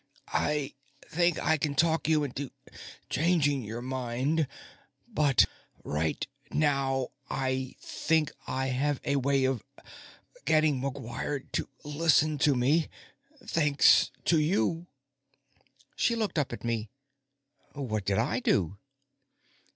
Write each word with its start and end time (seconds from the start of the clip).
"I 0.33 0.73
think 1.05 1.37
I 1.37 1.57
can 1.59 1.75
talk 1.75 2.07
you 2.09 2.23
into 2.23 2.49
changing 3.07 3.61
your 3.61 3.83
mind, 3.83 4.47
but 5.07 5.45
right 5.83 6.25
now, 6.49 7.09
I 7.29 7.75
think 7.81 8.31
I 8.47 8.69
have 8.69 8.99
a 9.03 9.17
way 9.17 9.45
of 9.45 9.63
getting 10.45 10.81
McGuire 10.81 11.43
to 11.51 11.69
listen 11.83 12.39
to 12.39 12.55
me, 12.55 12.87
thanks 13.45 14.09
to 14.25 14.39
you." 14.39 14.87
She 15.95 16.15
looked 16.15 16.39
up 16.39 16.51
at 16.51 16.63
me. 16.63 16.89
"What 17.73 18.03
did 18.03 18.17
I 18.17 18.39
do?" 18.39 18.79